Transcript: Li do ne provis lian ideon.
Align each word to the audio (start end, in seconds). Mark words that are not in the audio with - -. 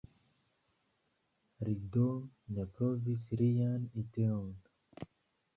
Li 1.67 1.75
do 1.95 2.07
ne 2.55 2.65
provis 2.79 3.29
lian 3.43 3.87
ideon. 4.05 4.51